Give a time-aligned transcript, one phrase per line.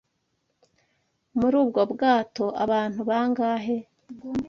[1.39, 3.77] Muri ubwo bwato abantu bangahe?